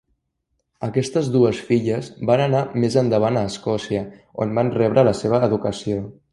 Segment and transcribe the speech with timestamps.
[0.87, 4.03] Aquestes dues filles van anar més endavant a Escòcia
[4.47, 6.05] on van rebre la seva educació.